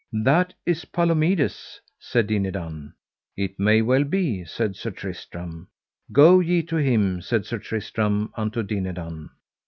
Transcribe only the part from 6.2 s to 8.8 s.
ye to him, said Sir Tristram unto